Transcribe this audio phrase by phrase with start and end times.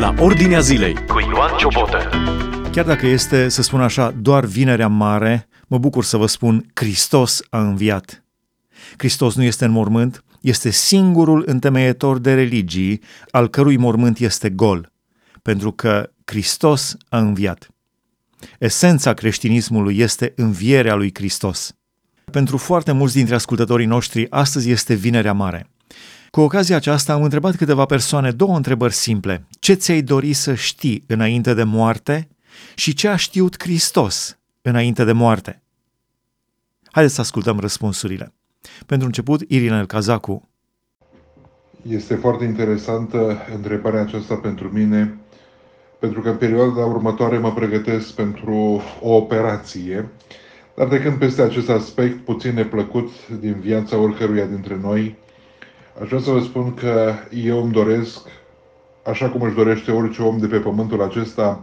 [0.00, 2.08] la Ordinea Zilei cu Ioan Ciobotă.
[2.72, 7.42] Chiar dacă este, să spun așa, doar vinerea mare, mă bucur să vă spun, Hristos
[7.50, 8.24] a înviat.
[8.96, 13.00] Hristos nu este în mormânt, este singurul întemeietor de religii
[13.30, 14.92] al cărui mormânt este gol,
[15.42, 17.68] pentru că Hristos a înviat.
[18.58, 21.76] Esența creștinismului este învierea lui Hristos.
[22.30, 25.70] Pentru foarte mulți dintre ascultătorii noștri, astăzi este Vinerea Mare.
[26.30, 29.46] Cu ocazia aceasta am întrebat câteva persoane două întrebări simple.
[29.58, 32.28] Ce ți-ai dori să știi înainte de moarte
[32.74, 35.62] și ce a știut Hristos înainte de moarte?
[36.90, 38.32] Haideți să ascultăm răspunsurile.
[38.86, 40.48] Pentru început, Irina El Cazacu.
[41.88, 45.18] Este foarte interesantă întrebarea aceasta pentru mine,
[45.98, 50.08] pentru că în perioada următoare mă pregătesc pentru o operație,
[50.76, 55.18] dar trecând peste acest aspect puțin neplăcut din viața oricăruia dintre noi,
[56.02, 58.18] Aș vrea să vă spun că eu îmi doresc,
[59.02, 61.62] așa cum își dorește orice om de pe pământul acesta,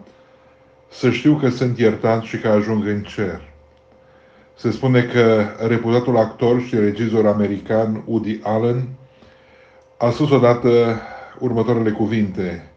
[0.89, 3.41] să știu că sunt iertat și că ajung în cer.
[4.55, 8.87] Se spune că reputatul actor și regizor american Woody Allen
[9.97, 11.01] a spus odată
[11.39, 12.71] următoarele cuvinte.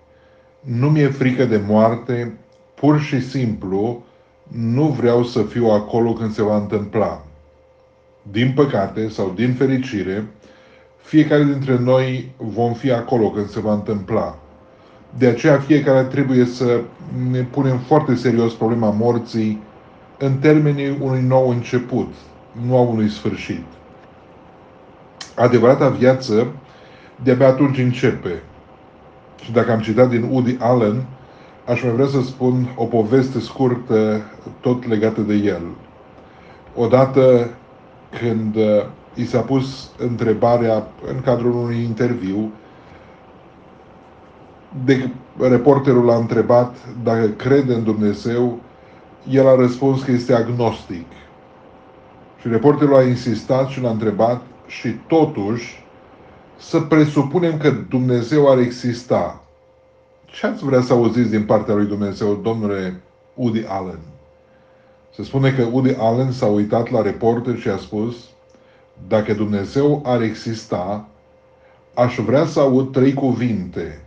[0.60, 2.38] Nu mi-e frică de moarte,
[2.74, 4.04] pur și simplu
[4.48, 7.24] nu vreau să fiu acolo când se va întâmpla.
[8.22, 10.26] Din păcate sau din fericire,
[11.10, 14.38] fiecare dintre noi vom fi acolo când se va întâmpla.
[15.18, 16.80] De aceea fiecare trebuie să
[17.30, 19.62] ne punem foarte serios problema morții
[20.18, 22.12] în termenii unui nou început,
[22.66, 23.64] nu a unui sfârșit.
[25.34, 26.46] Adevărata viață
[27.22, 28.42] de-abia atunci începe.
[29.42, 31.04] Și dacă am citat din Woody Allen,
[31.66, 34.20] aș mai vrea să spun o poveste scurtă
[34.60, 35.62] tot legată de el.
[36.74, 37.50] Odată
[38.20, 38.56] când
[39.20, 42.52] i s-a pus întrebarea în cadrul unui interviu
[44.84, 48.58] de reporterul l-a întrebat dacă crede în Dumnezeu,
[49.30, 51.06] el a răspuns că este agnostic.
[52.40, 55.84] Și reporterul a insistat și l-a întrebat și totuși
[56.58, 59.44] să presupunem că Dumnezeu ar exista.
[60.24, 63.00] Ce ați vrea să auziți din partea lui Dumnezeu, domnule
[63.34, 63.98] Woody Allen?
[65.14, 68.14] Se spune că Woody Allen s-a uitat la reporter și a spus
[69.08, 71.08] dacă Dumnezeu ar exista,
[71.94, 74.00] aș vrea să aud trei cuvinte.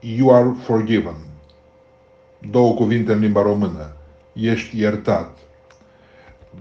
[0.00, 1.16] You are forgiven.
[2.50, 3.92] Două cuvinte în limba română.
[4.32, 5.38] Ești iertat.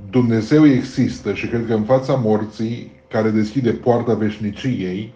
[0.10, 5.14] Dumnezeu există și cred că în fața morții, care deschide poarta veșniciei,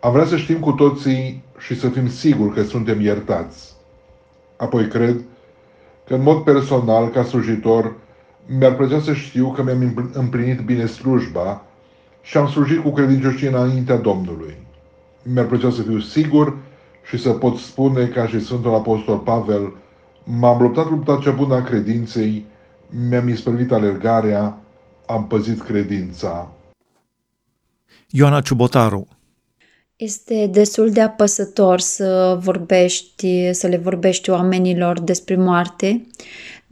[0.00, 3.74] am vrea să știm cu toții și să fim siguri că suntem iertați.
[4.56, 5.20] Apoi cred
[6.06, 7.96] că în mod personal, ca slujitor,
[8.46, 11.64] mi-ar plăcea să știu că mi-am împlinit bine slujba
[12.22, 14.56] și am slujit cu credincioșie înaintea Domnului.
[15.22, 16.56] Mi-ar plăcea să fiu sigur
[17.08, 19.72] și să pot spune ca și Sfântul Apostol Pavel,
[20.24, 22.44] m-am luptat lupta cea bună a credinței,
[23.08, 24.58] mi-am isprăvit alergarea,
[25.06, 26.52] am păzit credința.
[28.10, 29.08] Ioana Ciubotaru
[29.96, 36.06] este destul de apăsător să vorbești, să le vorbești oamenilor despre moarte,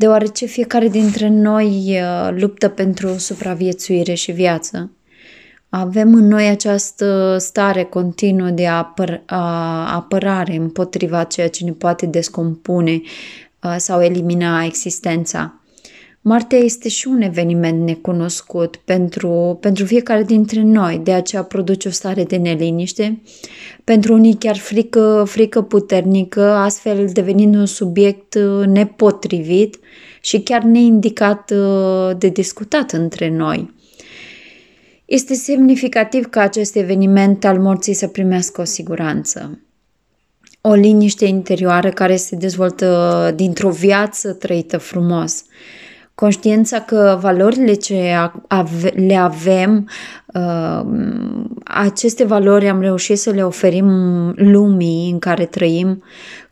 [0.00, 4.90] deoarece fiecare dintre noi uh, luptă pentru supraviețuire și viață.
[5.68, 12.06] Avem în noi această stare continuă de apăr- a, apărare împotriva ceea ce ne poate
[12.06, 13.00] descompune
[13.62, 15.59] uh, sau elimina existența.
[16.22, 21.90] Moartea este și un eveniment necunoscut pentru, pentru fiecare dintre noi, de aceea produce o
[21.90, 23.20] stare de neliniște,
[23.84, 29.78] pentru unii chiar frică, frică puternică, astfel devenind un subiect uh, nepotrivit
[30.20, 33.74] și chiar neindicat uh, de discutat între noi.
[35.04, 39.60] Este semnificativ ca acest eveniment al morții să primească o siguranță.
[40.60, 45.44] O liniște interioară care se dezvoltă dintr-o viață trăită frumos
[46.20, 48.30] conștiința că valorile ce
[48.94, 49.88] le avem,
[50.34, 50.80] uh,
[51.64, 53.88] aceste valori am reușit să le oferim
[54.36, 56.02] lumii în care trăim,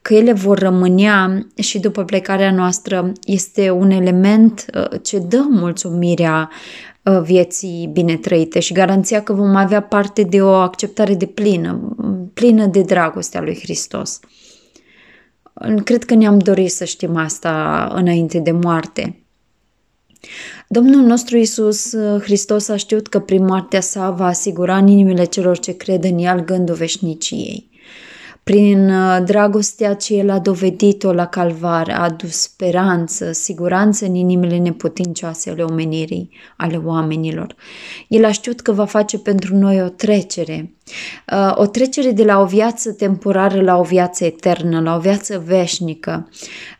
[0.03, 6.51] că ele vor rămânea și după plecarea noastră este un element uh, ce dă mulțumirea
[7.03, 11.95] uh, vieții bine trăite și garanția că vom avea parte de o acceptare de plină,
[12.35, 14.21] plină de dragostea lui Hristos.
[15.85, 19.23] Cred că ne-am dorit să știm asta înainte de moarte.
[20.69, 25.25] Domnul nostru Isus uh, Hristos a știut că prin moartea sa va asigura în inimile
[25.25, 27.68] celor ce cred în el gândul veșniciei.
[28.49, 34.59] Prin uh, dragostea ce El a dovedit-o la calvar, a adus speranță, siguranță în inimile
[34.59, 37.55] neputincioase ale omenirii, ale oamenilor.
[38.09, 40.73] El a știut că va face pentru noi o trecere,
[41.33, 45.43] uh, o trecere de la o viață temporară la o viață eternă, la o viață
[45.47, 46.29] veșnică,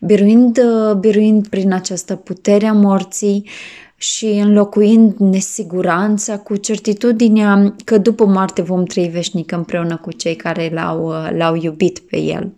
[0.01, 3.49] biruind, uh, biruind prin această putere a morții,
[4.01, 10.71] și înlocuind nesiguranța cu certitudinea că după moarte vom trăi veșnic împreună cu cei care
[10.73, 12.53] l-au, l-au iubit pe el.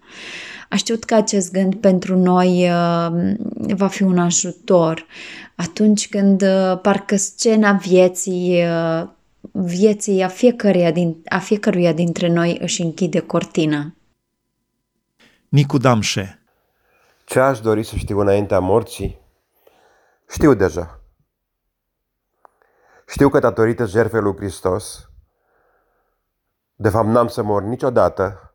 [0.68, 3.34] Aș știut că acest gând pentru noi uh,
[3.74, 5.06] va fi un ajutor
[5.54, 9.08] atunci când uh, parcă scena vieții uh,
[9.52, 13.94] vieții a fiecăruia, din, a fiecăruia dintre noi își închide cortina.
[15.48, 16.42] Nicu Damșe
[17.24, 19.18] Ce aș dori să știu înaintea morții?
[20.28, 20.99] Știu deja.
[23.10, 25.10] Știu că datorită jertfei lui Hristos,
[26.74, 28.54] de fapt n-am să mor niciodată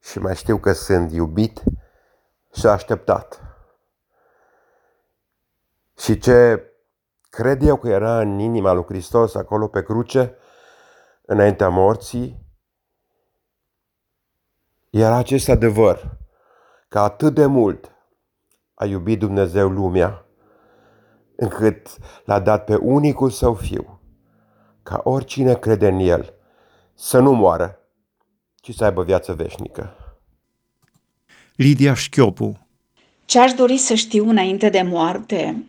[0.00, 1.62] și mai știu că sunt iubit
[2.54, 3.42] și așteptat.
[5.98, 6.62] Și ce
[7.30, 10.36] cred eu că era în inima lui Hristos acolo pe cruce,
[11.22, 12.46] înaintea morții,
[14.90, 16.16] era acest adevăr
[16.88, 17.92] că atât de mult
[18.74, 20.27] a iubit Dumnezeu lumea,
[21.40, 21.86] încât
[22.24, 24.00] l-a dat pe unicul său fiu,
[24.82, 26.34] ca oricine crede în el
[26.94, 27.78] să nu moară,
[28.54, 29.96] ci să aibă viață veșnică.
[31.54, 32.66] Lidia Șchiopu
[33.24, 35.64] Ce aș dori să știu înainte de moarte?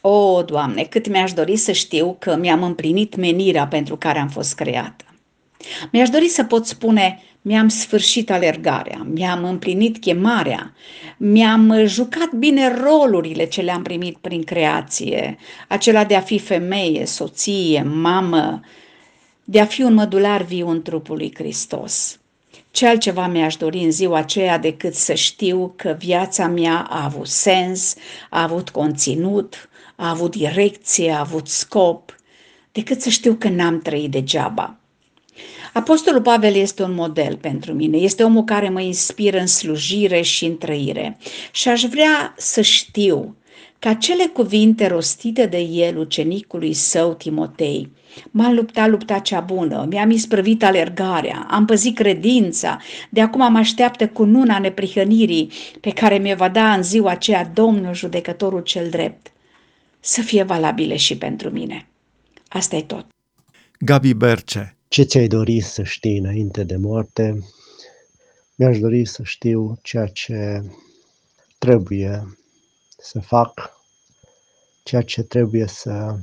[0.00, 4.54] O, Doamne, cât mi-aș dori să știu că mi-am împlinit menirea pentru care am fost
[4.54, 5.04] creată.
[5.92, 10.74] Mi-aș dori să pot spune, mi-am sfârșit alergarea, mi-am împlinit chemarea,
[11.16, 17.82] mi-am jucat bine rolurile ce le-am primit prin creație, acela de a fi femeie, soție,
[17.82, 18.60] mamă,
[19.44, 22.16] de a fi un mădular viu în trupul lui Hristos.
[22.70, 27.26] Ce altceva mi-aș dori în ziua aceea decât să știu că viața mea a avut
[27.26, 27.94] sens,
[28.30, 32.16] a avut conținut, a avut direcție, a avut scop,
[32.72, 34.81] decât să știu că n-am trăit degeaba.
[35.72, 40.44] Apostolul Pavel este un model pentru mine, este omul care mă inspiră în slujire și
[40.44, 41.18] în trăire
[41.50, 43.36] și aș vrea să știu
[43.78, 47.90] că acele cuvinte rostite de el ucenicului său Timotei,
[48.30, 52.78] M-am luptat lupta cea bună, mi-am isprăvit alergarea, am păzit credința,
[53.10, 55.50] de acum mă așteaptă cu nuna neprihănirii
[55.80, 59.32] pe care mi-o va da în ziua aceea Domnul judecătorul cel drept.
[60.00, 61.86] Să fie valabile și pentru mine.
[62.48, 63.06] Asta e tot.
[63.78, 67.44] Gabi Berce ce ți-ai dori să știi înainte de moarte?
[68.54, 70.62] Mi-aș dori să știu ceea ce
[71.58, 72.36] trebuie
[72.98, 73.80] să fac,
[74.82, 76.18] ceea ce trebuie să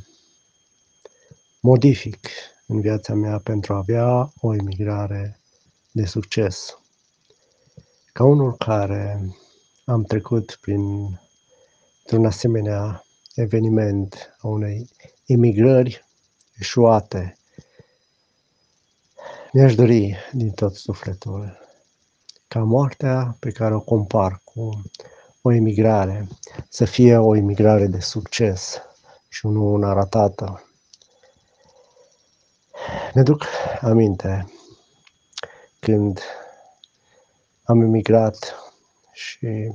[1.59, 2.27] modific
[2.67, 5.39] în viața mea pentru a avea o emigrare
[5.91, 6.77] de succes.
[8.13, 9.35] Ca unul care
[9.85, 10.81] am trecut prin
[12.11, 13.05] un asemenea
[13.35, 14.89] eveniment a unei
[15.25, 16.05] emigrări
[16.57, 17.38] eșuate
[19.53, 21.57] mi-aș dori din tot sufletul
[22.47, 24.81] ca moartea pe care o compar cu
[25.41, 26.27] o emigrare
[26.69, 28.81] să fie o emigrare de succes
[29.29, 30.63] și nu una ratată.
[33.13, 33.45] Mi-aduc
[33.81, 34.53] aminte
[35.79, 36.21] când
[37.63, 38.55] am emigrat
[39.11, 39.71] și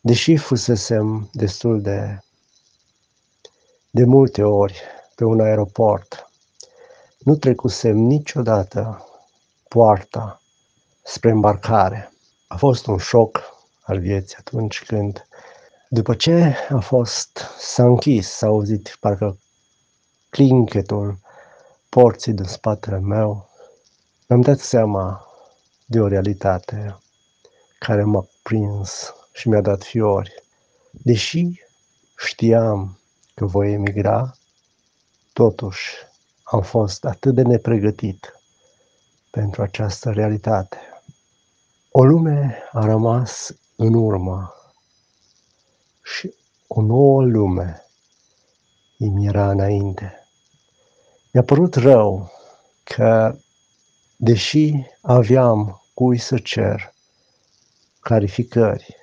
[0.00, 2.18] deși fusesem destul de
[3.90, 4.80] de multe ori
[5.14, 6.29] pe un aeroport
[7.20, 9.04] nu trecusem niciodată
[9.68, 10.42] poarta
[11.02, 12.12] spre îmbarcare.
[12.46, 13.40] A fost un șoc
[13.82, 15.26] al vieții atunci când,
[15.88, 19.38] după ce a fost, s-a închis, s-a auzit parcă
[20.30, 21.18] clinchetul
[21.88, 23.48] porții din spatele meu,
[24.28, 25.26] mi-am dat seama
[25.86, 26.98] de o realitate
[27.78, 30.42] care m-a prins și mi-a dat fiori.
[30.90, 31.44] Deși
[32.16, 32.98] știam
[33.34, 34.34] că voi emigra,
[35.32, 36.08] totuși
[36.50, 38.40] am fost atât de nepregătit
[39.30, 40.78] pentru această realitate.
[41.90, 44.54] O lume a rămas în urmă
[46.02, 46.34] și
[46.66, 47.86] o nouă lume
[48.98, 50.28] îmi era înainte.
[51.32, 52.30] Mi-a părut rău
[52.84, 53.36] că,
[54.16, 56.94] deși aveam cui să cer
[58.00, 58.96] clarificări,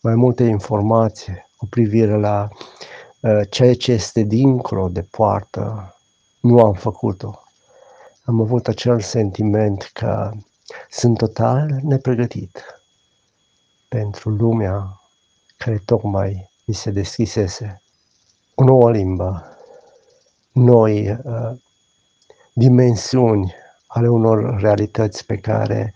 [0.00, 2.48] mai multe informații cu privire la
[3.20, 5.95] uh, ceea ce este dincolo de poartă
[6.40, 7.42] nu am făcut-o.
[8.24, 10.32] Am avut acel sentiment că
[10.90, 12.64] sunt total nepregătit
[13.88, 15.00] pentru lumea
[15.56, 17.82] care tocmai mi se deschisese.
[18.54, 19.56] O nouă limbă,
[20.52, 21.50] noi uh,
[22.52, 23.54] dimensiuni
[23.86, 25.94] ale unor realități pe care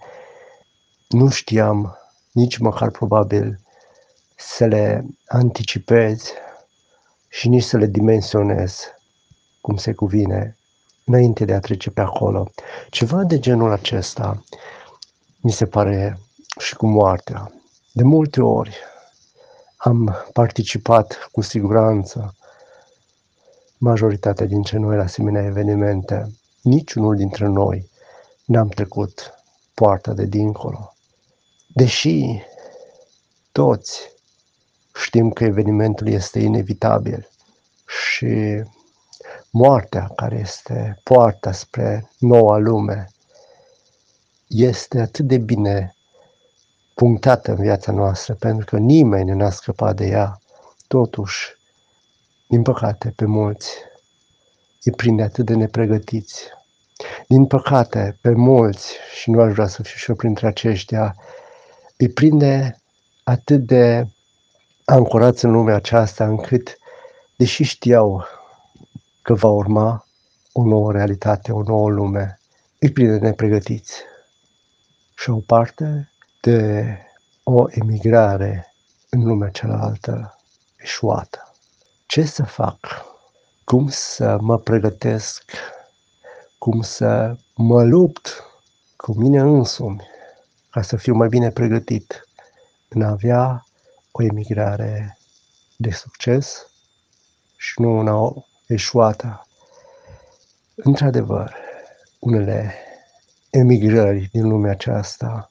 [1.08, 1.98] nu știam
[2.32, 3.60] nici măcar probabil
[4.36, 6.32] să le anticipez
[7.28, 8.84] și nici să le dimensionez
[9.60, 10.56] cum se cuvine
[11.04, 12.50] înainte de a trece pe acolo.
[12.90, 14.44] Ceva de genul acesta
[15.40, 16.18] mi se pare
[16.58, 17.52] și cu moartea.
[17.92, 18.76] De multe ori
[19.76, 22.34] am participat cu siguranță
[23.78, 26.34] majoritatea dintre noi la asemenea evenimente.
[26.62, 27.90] Niciunul dintre noi
[28.44, 29.34] n-am trecut
[29.74, 30.94] poarta de dincolo.
[31.74, 32.42] Deși
[33.52, 34.00] toți
[34.94, 37.28] știm că evenimentul este inevitabil
[37.86, 38.62] și
[39.50, 43.08] moartea care este poarta spre noua lume
[44.46, 45.94] este atât de bine
[46.94, 50.40] punctată în viața noastră, pentru că nimeni nu a scăpat de ea.
[50.86, 51.56] Totuși,
[52.48, 53.70] din păcate, pe mulți
[54.84, 56.44] îi prinde atât de nepregătiți.
[57.28, 61.14] Din păcate, pe mulți, și nu aș vrea să fiu și eu printre aceștia,
[61.96, 62.80] îi prinde
[63.22, 64.06] atât de
[64.84, 66.78] ancorați în lumea aceasta încât,
[67.36, 68.24] deși știau
[69.22, 70.06] că va urma
[70.52, 72.40] o nouă realitate, o nouă lume,
[72.78, 74.02] îi prinde nepregătiți.
[75.14, 76.10] Și o parte
[76.40, 76.84] de
[77.42, 78.74] o emigrare
[79.10, 80.38] în lumea cealaltă
[80.76, 81.54] eșuată.
[82.06, 82.78] Ce să fac?
[83.64, 85.44] Cum să mă pregătesc?
[86.58, 88.44] Cum să mă lupt
[88.96, 90.08] cu mine însumi
[90.70, 92.28] ca să fiu mai bine pregătit
[92.88, 93.66] în a avea
[94.10, 95.18] o emigrare
[95.76, 96.70] de succes
[97.56, 98.14] și nu una
[98.72, 99.46] eșuată.
[100.74, 101.56] Într-adevăr,
[102.18, 102.74] unele
[103.50, 105.50] emigrări din lumea aceasta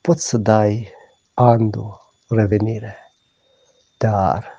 [0.00, 0.92] poți să dai
[1.34, 2.96] andu revenire,
[3.98, 4.52] dar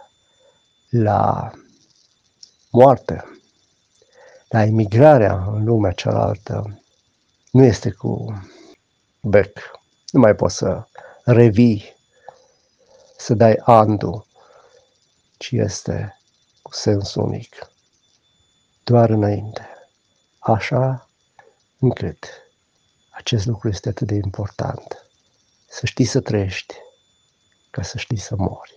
[0.89, 1.51] la
[2.71, 3.23] moarte,
[4.49, 6.81] la emigrarea în lumea cealaltă,
[7.51, 8.41] nu este cu
[9.21, 9.57] bec.
[10.11, 10.87] Nu mai poți să
[11.23, 11.95] revii,
[13.17, 14.25] să dai andu,
[15.37, 16.18] ci este
[16.69, 17.55] cu sens unic.
[18.83, 19.67] Doar înainte.
[20.39, 21.09] Așa
[21.79, 22.25] încât
[23.09, 25.05] acest lucru este atât de important.
[25.67, 26.73] Să știi să trăiești,
[27.71, 28.73] ca să știi să mori.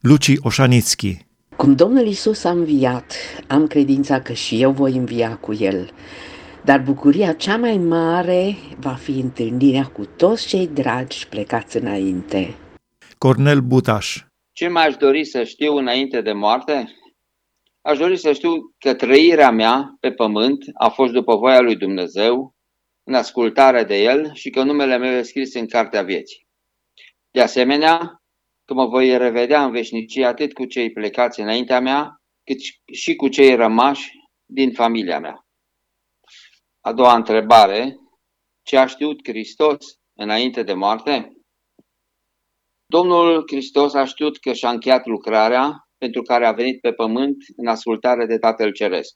[0.00, 3.12] Luci Oșanițchi Cum Domnul Isus a înviat,
[3.48, 5.90] am credința că și eu voi învia cu El.
[6.64, 12.54] Dar bucuria cea mai mare va fi întâlnirea cu toți cei dragi plecați înainte.
[13.18, 14.29] Cornel Butaș
[14.60, 16.96] Ce mi-aș dori să știu înainte de moarte?
[17.80, 22.54] Aș dori să știu că trăirea mea pe pământ a fost după voia lui Dumnezeu,
[23.02, 26.46] în ascultare de El și că numele meu e scris în cartea vieții.
[27.30, 28.22] De asemenea,
[28.64, 32.58] că mă voi revedea în veșnicie atât cu cei plecați înaintea mea, cât
[32.92, 34.10] și cu cei rămași
[34.46, 35.46] din familia mea.
[36.80, 37.96] A doua întrebare,
[38.62, 41.39] ce a știut Hristos înainte de moarte?
[42.96, 47.66] Domnul Hristos a știut că și-a încheiat lucrarea pentru care a venit pe pământ în
[47.66, 49.12] ascultare de Tatăl Ceresc.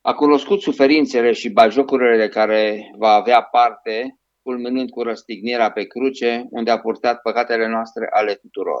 [0.00, 6.46] A cunoscut suferințele și bajocurile de care va avea parte, culminând cu răstignirea pe cruce,
[6.50, 8.80] unde a purtat păcatele noastre ale tuturor.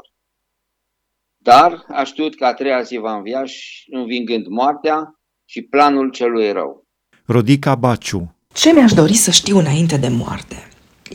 [1.36, 4.98] Dar a știut că a treia zi va învia și învingând moartea
[5.44, 6.86] și planul celui rău.
[7.26, 10.67] Rodica Baciu Ce mi-aș dori să știu înainte de moarte?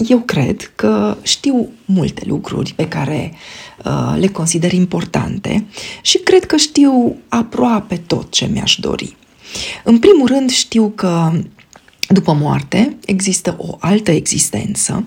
[0.09, 3.33] Eu cred că știu multe lucruri pe care
[3.85, 5.65] uh, le consider importante
[6.01, 9.15] și cred că știu aproape tot ce mi-aș dori.
[9.83, 11.31] În primul rând știu că
[12.07, 15.05] după moarte există o altă existență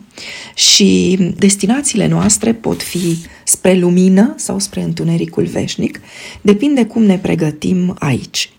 [0.54, 6.00] și destinațiile noastre pot fi spre lumină sau spre întunericul veșnic,
[6.40, 8.50] depinde cum ne pregătim aici.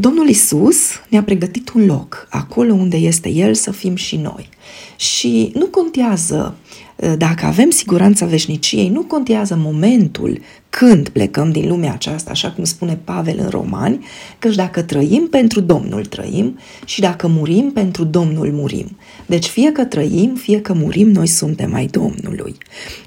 [0.00, 0.76] Domnul Isus
[1.08, 4.48] ne-a pregătit un loc, acolo unde este El să fim și noi.
[4.96, 6.69] Și nu contează uh,
[7.18, 10.40] dacă avem siguranța veșniciei, nu contează momentul
[10.70, 14.04] când plecăm din lumea aceasta, așa cum spune Pavel în Romani,
[14.38, 18.96] căci dacă trăim pentru Domnul trăim și dacă murim pentru Domnul murim.
[19.26, 22.56] Deci fie că trăim, fie că murim, noi suntem ai Domnului.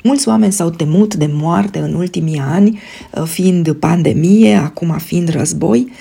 [0.03, 2.79] Mulți oameni s-au temut de moarte în ultimii ani,
[3.11, 5.91] uh, fiind pandemie, acum fiind război.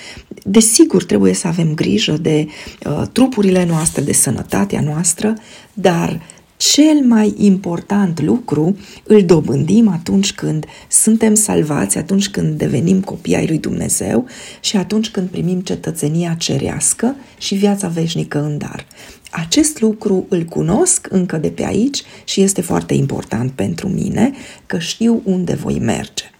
[0.43, 2.47] Desigur, trebuie să avem grijă de
[2.85, 5.33] uh, trupurile noastre, de sănătatea noastră,
[5.73, 6.19] dar
[6.57, 13.47] cel mai important lucru îl dobândim atunci când suntem salvați, atunci când devenim copii ai
[13.47, 14.25] lui Dumnezeu
[14.61, 18.85] și atunci când primim cetățenia cerească și viața veșnică în dar.
[19.31, 24.31] Acest lucru îl cunosc încă de pe aici și este foarte important pentru mine
[24.65, 26.32] că știu unde voi merge.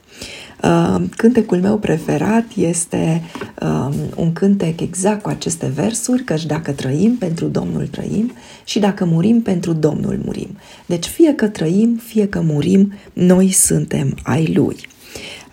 [0.64, 3.22] Uh, cântecul meu preferat este
[3.62, 8.32] um, un cântec exact cu aceste versuri, căci dacă trăim, pentru Domnul trăim
[8.64, 10.58] și dacă murim, pentru Domnul murim.
[10.86, 14.76] Deci fie că trăim, fie că murim, noi suntem ai Lui.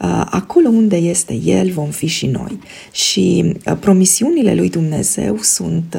[0.01, 2.59] Uh, acolo unde este El, vom fi și noi.
[2.93, 5.97] Și promisiunile lui Dumnezeu sunt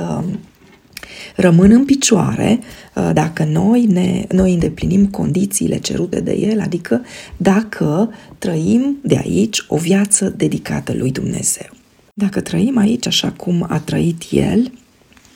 [1.35, 2.59] rămân în picioare
[2.95, 7.01] uh, dacă noi, ne, noi îndeplinim condițiile cerute de El, adică
[7.38, 11.69] dacă trăim de aici o viață dedicată lui Dumnezeu.
[12.13, 14.71] Dacă trăim aici așa cum a trăit El,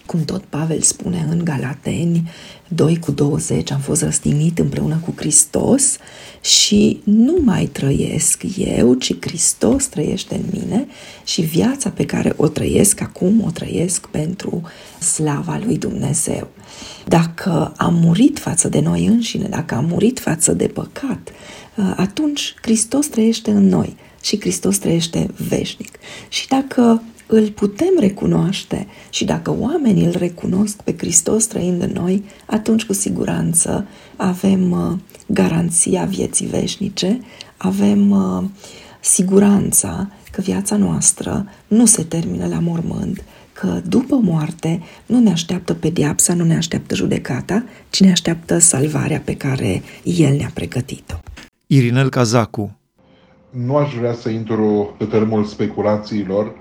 [0.05, 2.29] cum tot Pavel spune în Galateni
[2.67, 5.97] 2 cu 20, am fost răstignit împreună cu Hristos
[6.41, 10.87] și nu mai trăiesc eu, ci Hristos trăiește în mine
[11.25, 14.61] și viața pe care o trăiesc acum o trăiesc pentru
[15.05, 16.47] slava lui Dumnezeu.
[17.07, 21.31] Dacă am murit față de noi înșine, dacă am murit față de păcat,
[21.95, 25.91] atunci Hristos trăiește în noi și Hristos trăiește veșnic.
[26.29, 32.23] Și dacă îl putem recunoaște și dacă oamenii îl recunosc pe Hristos trăind în noi,
[32.45, 34.97] atunci cu siguranță avem uh,
[35.27, 37.19] garanția vieții veșnice,
[37.57, 38.43] avem uh,
[38.99, 43.23] siguranța că viața noastră nu se termină la mormânt,
[43.59, 49.21] că după moarte nu ne așteaptă pediapsa, nu ne așteaptă judecata, ci ne așteaptă salvarea
[49.25, 51.15] pe care El ne-a pregătit-o.
[51.67, 52.77] Irinel Cazacu
[53.49, 56.55] Nu aș vrea să intru pe termenul speculațiilor,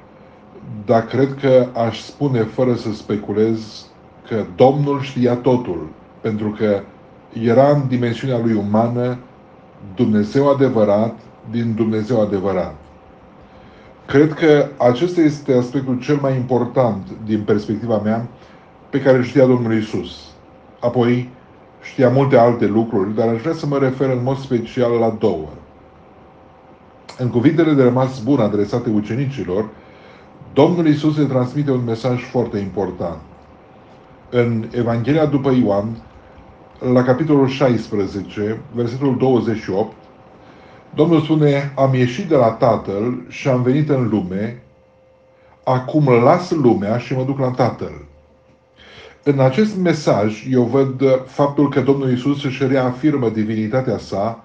[0.86, 3.86] dar cred că aș spune fără să speculez
[4.28, 5.88] că Domnul știa totul,
[6.20, 6.82] pentru că
[7.42, 9.18] era în dimensiunea lui umană
[9.94, 11.18] Dumnezeu adevărat
[11.50, 12.83] din Dumnezeu adevărat.
[14.06, 18.26] Cred că acesta este aspectul cel mai important din perspectiva mea
[18.90, 20.10] pe care îl știa Domnul Isus.
[20.80, 21.30] Apoi
[21.82, 25.48] știa multe alte lucruri, dar aș vrea să mă refer în mod special la două.
[27.18, 29.68] În cuvintele de rămas bun adresate ucenicilor,
[30.52, 33.18] Domnul Isus le transmite un mesaj foarte important.
[34.30, 35.96] În Evanghelia după Ioan,
[36.92, 39.92] la capitolul 16, versetul 28,
[40.94, 44.62] Domnul spune, am ieșit de la Tatăl și am venit în lume,
[45.64, 48.04] acum las lumea și mă duc la Tatăl.
[49.22, 54.44] În acest mesaj eu văd faptul că Domnul Isus își reafirmă divinitatea sa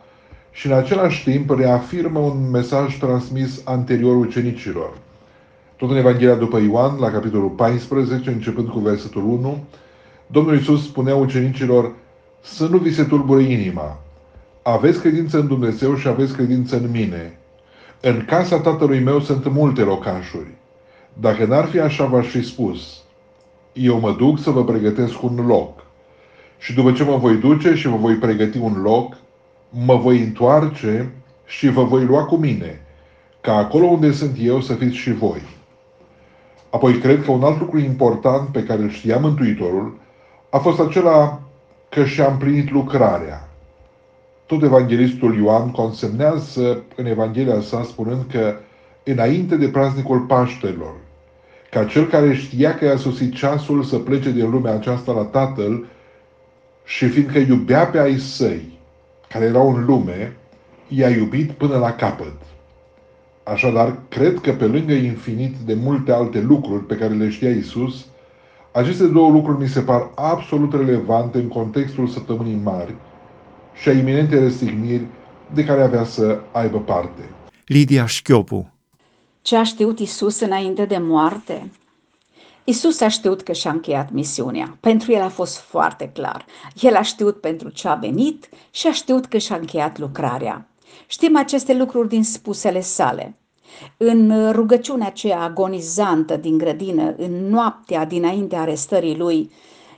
[0.52, 4.97] și în același timp reafirmă un mesaj transmis anterior ucenicilor.
[5.76, 9.63] Tot în Evanghelia după Ioan, la capitolul 14, începând cu versetul 1,
[10.28, 11.91] Domnul Iisus spunea ucenicilor
[12.41, 13.97] să nu vi se tulbure inima.
[14.62, 17.38] Aveți credință în Dumnezeu și aveți credință în mine.
[18.02, 20.48] În casa tatălui meu sunt multe locașuri.
[21.13, 23.02] Dacă n-ar fi așa, v-aș fi spus.
[23.74, 25.84] Eu mă duc să vă pregătesc un loc.
[26.58, 29.17] Și după ce mă voi duce și vă voi pregăti un loc,
[29.69, 31.13] mă voi întoarce
[31.45, 32.82] și vă voi lua cu mine,
[33.41, 35.41] ca acolo unde sunt eu să fiți și voi.
[36.69, 39.98] Apoi cred că un alt lucru important pe care îl știa Mântuitorul
[40.50, 41.41] a fost acela
[41.89, 43.48] că și-a împlinit lucrarea.
[44.49, 48.55] Tot evanghelistul Ioan consemnează în Evanghelia sa spunând că
[49.03, 50.93] înainte de praznicul Paștelor,
[51.71, 55.85] ca cel care știa că i-a sosit ceasul să plece din lumea aceasta la Tatăl
[56.83, 58.79] și fiindcă iubea pe ai săi,
[59.27, 60.38] care erau în lume,
[60.88, 62.35] i-a iubit până la capăt.
[63.43, 68.05] Așadar, cred că pe lângă infinit de multe alte lucruri pe care le știa Isus,
[68.71, 72.93] aceste două lucruri mi se par absolut relevante în contextul săptămânii mari
[73.82, 75.06] și a iminente restigniri
[75.54, 77.30] de care avea să aibă parte.
[77.65, 78.74] Lidia Șchiopu
[79.42, 81.72] Ce a știut Isus înainte de moarte?
[82.63, 84.78] Isus a știut că și-a încheiat misiunea.
[84.80, 86.46] Pentru el a fost foarte clar.
[86.82, 90.68] El a știut pentru ce a venit și a știut că și-a încheiat lucrarea.
[91.08, 93.38] Știm aceste lucruri din spusele sale.
[93.98, 99.52] În rugăciunea aceea agonizantă din grădină, în noaptea dinainte arestării lui,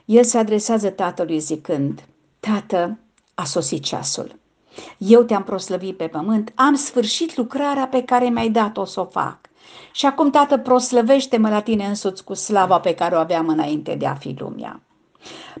[0.04, 2.04] el se adresează tatălui zicând,
[2.40, 2.98] Tată,
[3.42, 4.38] a sosit ceasul.
[4.98, 9.38] Eu te-am proslăvit pe pământ, am sfârșit lucrarea pe care mi-ai dat-o să o fac.
[9.92, 14.06] Și acum, Tată, proslăvește-mă la tine însuți cu slava pe care o aveam înainte de
[14.06, 14.80] a fi lumea.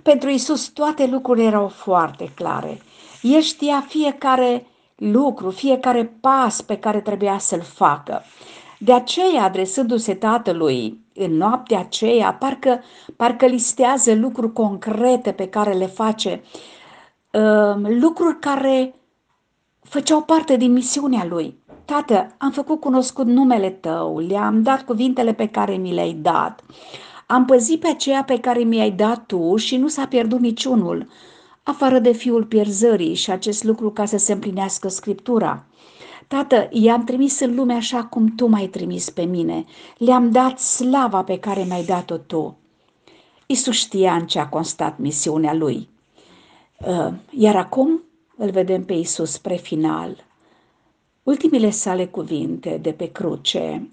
[0.02, 2.80] Pentru Isus toate lucrurile erau foarte clare.
[3.22, 4.66] El știa fiecare
[4.96, 8.22] lucru, fiecare pas pe care trebuia să-l facă.
[8.78, 12.82] De aceea, adresându-se tatălui în noaptea aceea, parcă,
[13.16, 16.42] parcă listează lucruri concrete pe care le face,
[17.32, 18.94] uh, lucruri care
[19.82, 21.60] făceau parte din misiunea lui.
[21.84, 26.64] Tată, am făcut cunoscut numele tău, le-am dat cuvintele pe care mi le-ai dat.
[27.26, 31.06] Am păzit pe aceea pe care mi-ai dat tu și nu s-a pierdut niciunul
[31.62, 35.64] afară de fiul pierzării și acest lucru ca să se împlinească Scriptura.
[36.28, 39.64] Tată, i-am trimis în lume așa cum Tu m-ai trimis pe mine.
[39.98, 42.56] Le-am dat slava pe care mi-ai dat-o Tu.
[43.46, 45.88] Isus știa în ce a constat misiunea Lui.
[46.86, 48.02] Uh, iar acum
[48.36, 50.24] îl vedem pe Isus spre final.
[51.22, 53.90] Ultimile sale cuvinte de pe cruce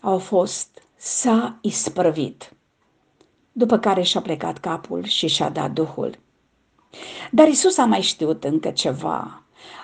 [0.00, 2.52] au fost s-a isprăvit,
[3.52, 6.18] după care și-a plecat capul și și-a dat Duhul.
[7.30, 9.42] Dar Isus a mai știut încă ceva.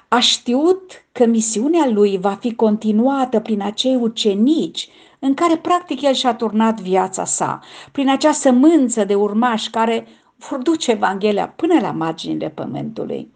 [0.08, 6.12] A știut că misiunea lui va fi continuată prin acei ucenici în care practic el
[6.12, 7.60] și-a turnat viața sa,
[7.92, 10.06] prin acea sămânță de urmași care
[10.48, 13.30] vor duce Evanghelia până la marginile pământului.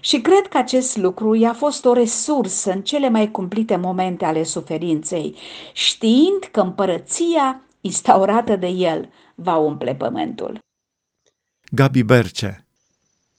[0.00, 4.42] Și cred că acest lucru i-a fost o resursă în cele mai cumplite momente ale
[4.42, 5.36] suferinței,
[5.72, 10.58] știind că împărăția instaurată de el va umple pământul.
[11.70, 12.66] Gabi Berce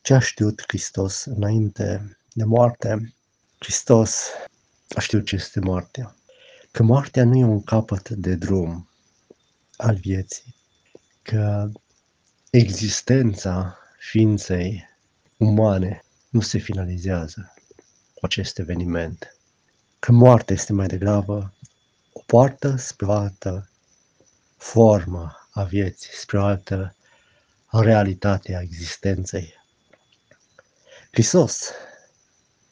[0.01, 3.13] Ce a știut Hristos înainte de moarte?
[3.57, 4.27] Hristos
[4.95, 6.15] a știut ce este moartea.
[6.71, 8.89] Că moartea nu e un capăt de drum
[9.77, 10.55] al vieții,
[11.21, 11.69] că
[12.49, 14.89] existența ființei
[15.37, 17.53] umane nu se finalizează
[18.13, 19.35] cu acest eveniment.
[19.99, 21.53] Că moartea este mai degrabă
[22.13, 23.69] o poartă spre o altă
[24.57, 26.95] formă a vieții, spre o altă
[27.71, 29.53] realitate a existenței.
[31.11, 31.71] Hristos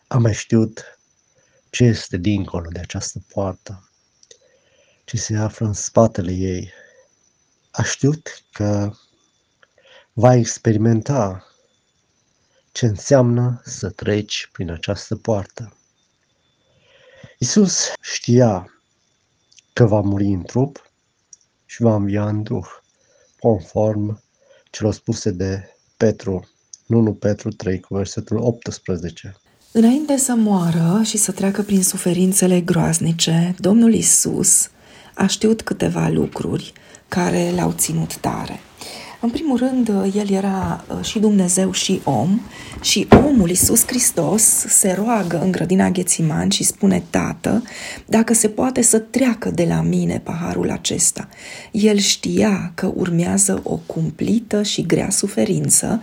[0.08, 1.00] a mai știut
[1.70, 3.90] ce este dincolo de această poartă,
[5.06, 6.72] ce se află în spatele ei.
[7.72, 8.92] A știut că
[10.20, 11.46] va experimenta
[12.72, 15.78] ce înseamnă să treci prin această poartă.
[17.38, 18.82] Isus știa
[19.74, 20.92] că va muri în trup
[21.66, 22.68] și va învia în duh,
[23.40, 24.24] conform
[24.72, 26.50] celor spuse de Petru,
[26.88, 29.36] 1 Petru 3 cu versetul 18.
[29.72, 34.70] Înainte să moară și să treacă prin suferințele groaznice, Domnul Isus
[35.14, 36.74] a știut câteva lucruri
[37.08, 38.60] care l-au ținut tare.
[39.20, 42.40] În primul rând, el era uh, și Dumnezeu și om
[42.82, 47.64] și omul Iisus Hristos se roagă în grădina Ghețiman și spune, Tată,
[48.06, 51.28] dacă se poate să treacă de la mine paharul acesta.
[51.72, 56.02] El știa că urmează o cumplită și grea suferință,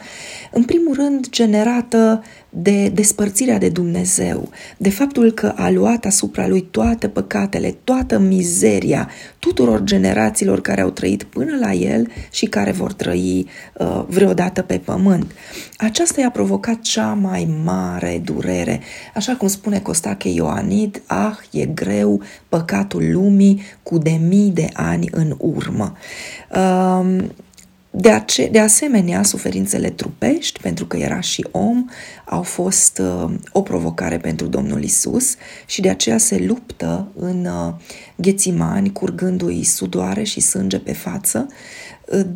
[0.51, 2.23] în primul rând generată
[2.57, 9.09] de despărțirea de Dumnezeu, de faptul că a luat asupra lui toate păcatele, toată mizeria
[9.39, 13.47] tuturor generațiilor care au trăit până la el și care vor trăi
[13.79, 15.33] uh, vreodată pe pământ.
[15.79, 18.81] Aceasta i-a provocat cea mai mare durere.
[19.15, 25.09] Așa cum spune Costache Ioanid, ah, e greu păcatul lumii cu de mii de ani
[25.11, 25.97] în urmă.
[26.55, 27.25] Uh,
[27.97, 31.85] de, ace- de asemenea, suferințele trupești, pentru că era și om,
[32.25, 35.35] au fost uh, o provocare pentru Domnul Isus
[35.67, 37.75] și de aceea se luptă în uh,
[38.17, 41.47] ghețimani, curgându-i sudoare și sânge pe față,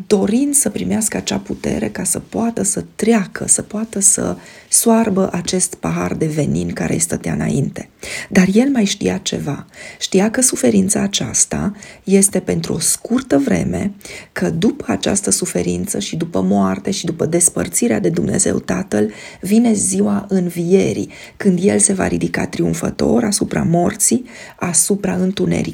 [0.07, 4.37] dorind să primească acea putere ca să poată să treacă, să poată să
[4.69, 7.89] soarbă acest pahar de venin care îi stătea înainte.
[8.31, 9.67] Dar el mai știa ceva.
[10.01, 11.73] Știa că suferința aceasta
[12.05, 13.93] este pentru o scurtă vreme,
[14.33, 20.27] că după această suferință și după moarte și după despărțirea de Dumnezeu Tatăl, vine ziua
[20.29, 24.25] învierii, când el se va ridica triumfător asupra morții,
[24.57, 25.67] asupra întunericului,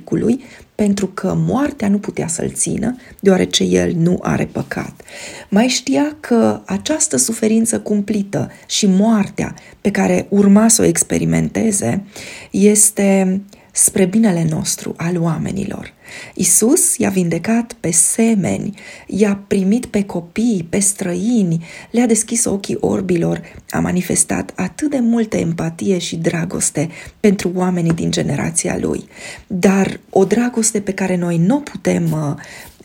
[0.74, 5.02] pentru că moartea nu putea să-l țină, deoarece el nu are păcat.
[5.48, 12.04] Mai știa că această suferință cumplită și moartea pe care urma să o experimenteze
[12.50, 13.40] este
[13.72, 15.92] spre binele nostru al oamenilor.
[16.34, 18.74] Isus i-a vindecat pe semeni,
[19.06, 25.36] i-a primit pe copii, pe străini, le-a deschis ochii orbilor, a manifestat atât de multă
[25.36, 26.88] empatie și dragoste
[27.20, 29.08] pentru oamenii din generația lui.
[29.46, 32.34] Dar o dragoste pe care noi nu putem uh,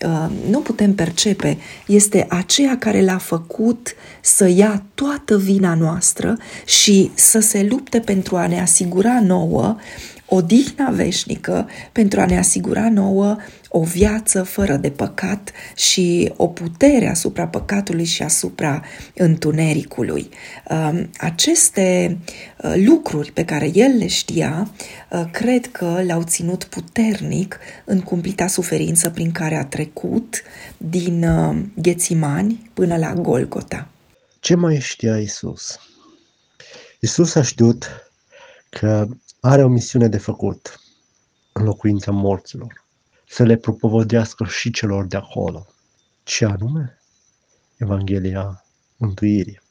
[0.05, 7.11] uh, nu putem percepe este aceea care l-a făcut să ia toată vina noastră și
[7.13, 9.75] să se lupte pentru a ne asigura nouă
[10.29, 13.37] odihna veșnică pentru a ne asigura nouă
[13.69, 18.83] o viață fără de păcat și o putere asupra păcatului și asupra
[19.15, 20.29] întunericului.
[20.69, 22.17] Um, aceste
[22.57, 24.71] uh, lucruri pe care el le știa,
[25.09, 30.41] uh, cred că l-au ținut puternic în cumplita suferință prin care a trecut
[30.77, 33.87] din uh, Ghețimani până la Golgota.
[34.39, 35.79] Ce mai știa Isus?
[36.99, 37.87] Isus a știut
[38.69, 39.07] că
[39.39, 40.79] are o misiune de făcut
[41.51, 42.85] în locuința morților,
[43.27, 45.67] să le propovădească și celor de acolo.
[46.23, 47.01] Ce anume?
[47.77, 48.65] Evanghelia
[48.97, 49.61] mântuirii.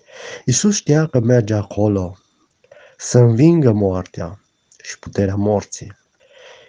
[0.44, 2.18] Iisus știa că merge acolo
[2.96, 4.40] să învingă moartea
[4.82, 5.96] și puterea morții.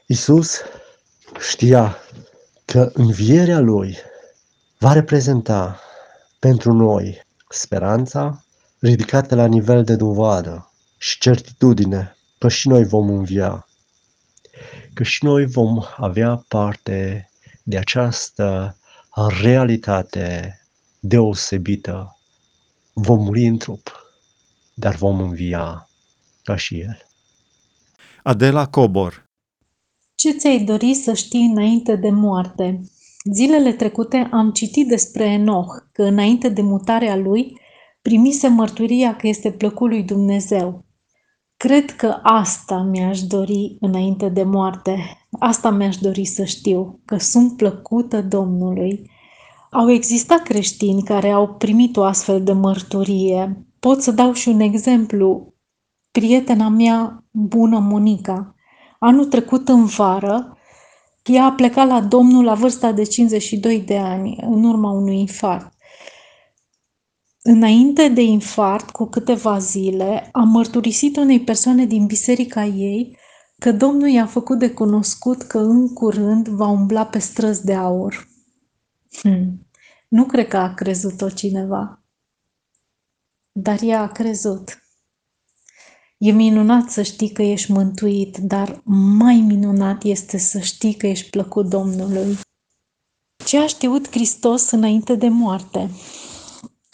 [0.05, 0.57] Isus
[1.49, 1.97] știa
[2.65, 3.97] că învierea lui
[4.77, 5.79] va reprezenta
[6.39, 8.43] pentru noi speranța
[8.79, 13.67] ridicată la nivel de dovadă și certitudine că și noi vom învia,
[14.93, 17.29] că și noi vom avea parte
[17.63, 18.77] de această
[19.41, 20.59] realitate
[20.99, 22.19] deosebită.
[22.93, 24.15] Vom muri în trup,
[24.73, 25.89] dar vom învia
[26.43, 26.97] ca și El.
[28.23, 29.25] Adela Cobor
[30.15, 32.81] Ce ți-ai dori să știi înainte de moarte?
[33.33, 37.57] Zilele trecute am citit despre Enoch, că înainte de mutarea lui
[38.01, 40.85] primise mărturia că este plăcut lui Dumnezeu.
[41.65, 44.97] Cred că asta mi-aș dori înainte de moarte.
[45.39, 49.09] Asta mi-aș dori să știu, că sunt plăcută Domnului.
[49.71, 53.65] Au existat creștini care au primit o astfel de mărturie.
[53.79, 55.53] Pot să dau și un exemplu.
[56.11, 58.55] Prietena mea bună, Monica,
[58.99, 60.57] anul trecut în vară,
[61.23, 65.73] ea a plecat la Domnul la vârsta de 52 de ani, în urma unui infarct.
[67.51, 73.17] Înainte de infart, cu câteva zile, a mărturisit unei persoane din biserica ei
[73.59, 78.27] că Domnul i-a făcut de cunoscut că în curând va umbla pe străzi de aur.
[79.11, 79.67] Hmm.
[80.07, 82.03] Nu cred că a crezut-o cineva,
[83.51, 84.83] dar ea a crezut.
[86.17, 91.29] E minunat să știi că ești mântuit, dar mai minunat este să știi că ești
[91.29, 92.37] plăcut Domnului.
[93.45, 95.89] Ce a știut Hristos înainte de moarte?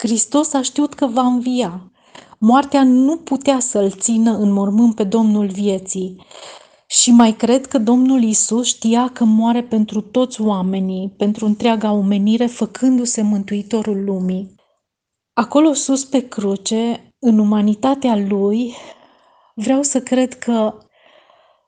[0.06, 1.92] Hristos a știut că va învia.
[2.40, 6.26] Moartea nu putea să-l țină în mormânt pe Domnul vieții.
[6.88, 12.46] Și mai cred că Domnul Isus știa că moare pentru toți oamenii, pentru întreaga omenire,
[12.46, 14.56] făcându-se mântuitorul lumii.
[15.34, 18.74] Acolo sus pe cruce, în umanitatea lui,
[19.56, 20.78] vreau să cred că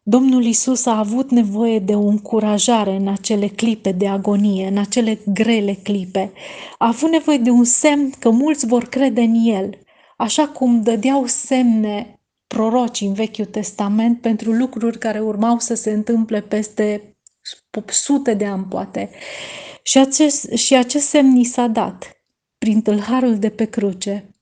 [0.10, 5.20] Domnul Isus a avut nevoie de o încurajare în acele clipe de agonie, în acele
[5.26, 6.32] grele clipe.
[6.78, 9.78] A avut nevoie de un semn că mulți vor crede în El,
[10.17, 16.41] așa cum dădeau semne proroci în Vechiul Testament pentru lucruri care urmau să se întâmple
[16.41, 17.17] peste
[17.86, 19.10] sute de ani, poate.
[19.84, 22.22] Și acest, și acest semn ni s-a dat
[22.58, 24.36] prin tâlharul de pe cruce.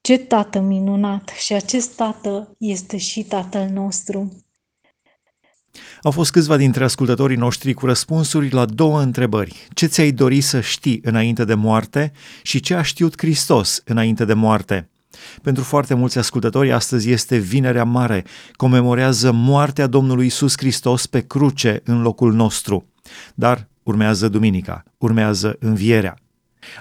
[0.00, 1.28] Ce tată minunat!
[1.28, 4.47] Și acest tată este și tatăl nostru.
[6.02, 9.66] Au fost câțiva dintre ascultătorii noștri cu răspunsuri la două întrebări.
[9.72, 12.12] Ce ți-ai dori să știi înainte de moarte
[12.42, 14.88] și ce a știut Hristos înainte de moarte?
[15.42, 21.80] Pentru foarte mulți ascultători, astăzi este Vinerea Mare, comemorează moartea Domnului Isus Hristos pe cruce
[21.84, 22.86] în locul nostru.
[23.34, 26.18] Dar urmează Duminica, urmează Învierea.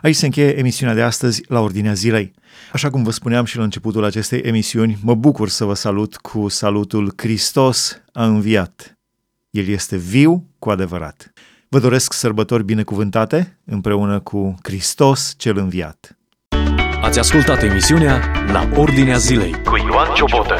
[0.02, 2.34] Aici se încheie emisiunea de astăzi la Ordinea Zilei.
[2.74, 6.48] Așa cum vă spuneam și la începutul acestei emisiuni, mă bucur să vă salut cu
[6.48, 8.98] salutul Hristos a înviat.
[9.50, 11.34] El este viu cu adevărat.
[11.70, 16.18] Vă doresc sărbători binecuvântate împreună cu Hristos cel înviat.
[17.02, 20.56] Ați ascultat emisiunea La Ordinea Zilei cu Ioan Ciobotă.